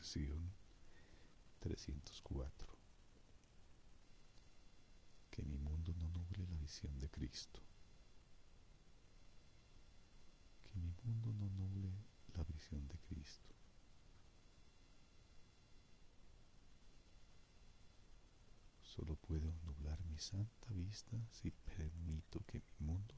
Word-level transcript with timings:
Lección 0.00 0.50
304. 1.58 2.68
Que 5.30 5.42
mi 5.42 5.58
mundo 5.58 5.92
no 5.98 6.08
nuble 6.08 6.46
la 6.46 6.56
visión 6.56 6.98
de 6.98 7.10
Cristo. 7.10 7.60
Que 10.64 10.78
mi 10.78 10.90
mundo 11.04 11.34
no 11.34 11.50
nuble 11.50 11.90
la 12.34 12.44
visión 12.44 12.88
de 12.88 12.96
Cristo. 13.10 13.54
Solo 18.82 19.16
puedo 19.16 19.52
nublar 19.66 20.02
mi 20.06 20.18
santa 20.18 20.72
vista 20.72 21.18
si 21.30 21.50
permito 21.50 22.40
que 22.46 22.58
mi 22.58 22.86
mundo 22.86 23.14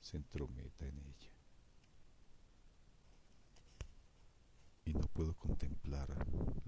se 0.00 0.16
entrometa 0.16 0.86
en 0.86 0.98
ella. 1.00 1.38
Y 4.86 4.94
no 4.94 5.06
puedo 5.18 5.34
contemplar 5.34 6.06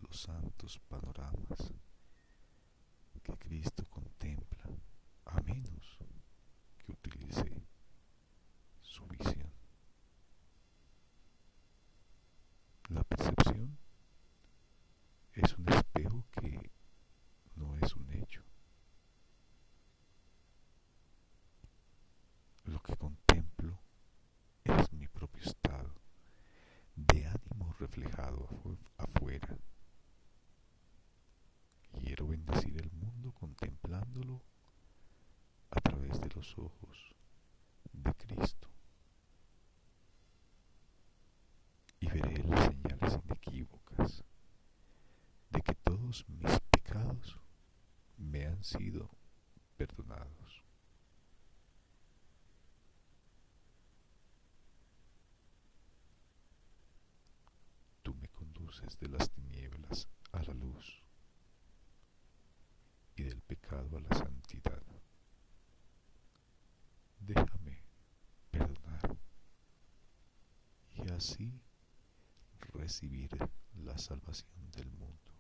los 0.03 0.23
santos 0.23 0.81
panoramas 0.89 1.73
que 3.23 3.33
Cristo 3.39 3.85
contempla 3.89 4.65
a 5.27 5.41
menos 5.43 5.99
que 6.77 6.91
utilice 6.91 7.63
su 8.83 9.07
visión. 9.07 9.53
La 12.89 13.05
percepción 13.05 13.79
es 15.35 15.57
un 15.57 15.69
espejo 15.69 16.25
que 16.33 16.73
no 17.55 17.79
es 17.79 17.95
un 17.95 18.11
hecho. 18.11 18.43
Lo 22.65 22.83
que 22.83 22.97
contemplo 22.97 23.40
los 36.41 36.57
ojos 36.57 37.15
de 37.93 38.15
Cristo. 38.15 38.71
Y 42.01 42.07
veré 42.07 42.43
las 42.45 42.65
señales 42.65 43.19
inequívocas 43.27 44.25
de 45.51 45.61
que 45.61 45.75
todos 45.75 46.25
mis 46.29 46.59
pecados 46.71 47.39
me 48.17 48.47
han 48.47 48.65
sido 48.65 49.11
perdonados. 49.77 50.65
Tú 58.03 58.15
me 58.15 58.29
conduces 58.29 58.99
de 58.99 59.09
las 59.09 59.31
tinieblas 59.31 60.09
a 60.33 60.43
la 60.43 60.55
luz 60.55 61.03
y 63.17 63.25
del 63.25 63.43
pecado 63.43 63.99
a 63.99 64.01
la 64.01 64.17
santidad. 64.17 64.81
Déjame 67.21 67.85
perdonar 68.51 69.17
y 70.97 71.10
así 71.21 71.53
recibir 72.73 73.29
la 73.75 73.99
salvación 73.99 74.71
del 74.71 74.91
mundo. 74.91 75.31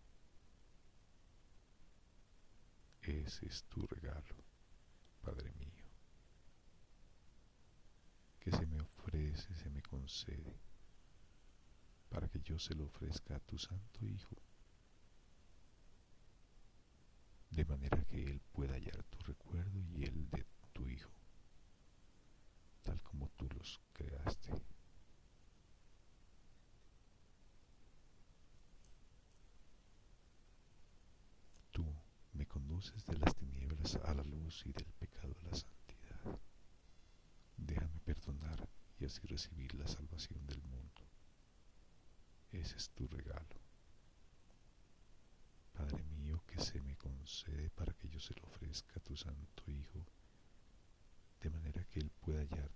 Ese 3.00 3.46
es 3.46 3.64
tu 3.64 3.86
regalo, 3.86 4.36
Padre 5.22 5.54
mío, 5.54 5.86
que 8.40 8.50
se 8.50 8.66
me 8.66 8.78
ofrece, 8.82 9.54
se 9.54 9.70
me 9.70 9.80
concede, 9.80 10.54
para 12.10 12.28
que 12.28 12.42
yo 12.42 12.58
se 12.58 12.74
lo 12.74 12.84
ofrezca 12.84 13.36
a 13.36 13.40
tu 13.40 13.56
Santo 13.56 14.04
Hijo, 14.04 14.36
de 17.52 17.64
manera 17.64 18.04
que 18.04 18.22
Él 18.22 18.42
pueda 18.52 18.74
hallar 18.74 19.02
tu 19.04 19.18
recuerdo 19.20 19.82
y 19.94 20.04
el 20.04 20.28
de 20.28 20.44
tu 20.74 20.86
Hijo, 20.86 21.10
tal 22.82 23.00
como 23.00 23.30
tú 23.30 23.48
los 23.56 23.80
creaste. 23.94 24.52
Tú 31.72 31.84
de 32.80 33.18
las 33.18 33.36
tinieblas 33.36 33.96
a 33.96 34.14
la 34.14 34.22
luz 34.22 34.62
y 34.64 34.72
del 34.72 34.90
pecado 34.98 35.36
a 35.38 35.44
la 35.44 35.54
santidad. 35.54 36.40
Déjame 37.58 38.00
perdonar 38.00 38.66
y 38.98 39.04
así 39.04 39.20
recibir 39.26 39.74
la 39.74 39.86
salvación 39.86 40.46
del 40.46 40.62
mundo. 40.62 41.02
Ese 42.50 42.78
es 42.78 42.88
tu 42.88 43.06
regalo. 43.06 43.60
Padre 45.74 46.02
mío, 46.04 46.42
que 46.46 46.58
se 46.58 46.80
me 46.80 46.96
concede 46.96 47.68
para 47.68 47.92
que 47.92 48.08
yo 48.08 48.18
se 48.18 48.34
lo 48.36 48.44
ofrezca 48.44 48.94
a 48.96 49.02
tu 49.02 49.14
Santo 49.14 49.70
Hijo, 49.70 50.06
de 51.42 51.50
manera 51.50 51.84
que 51.84 52.00
Él 52.00 52.10
pueda 52.10 52.40
hallar 52.40 52.72